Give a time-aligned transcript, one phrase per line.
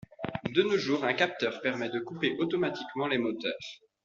[0.55, 3.77] De nos jours un capteur permet de couper automatiquement les moteurs.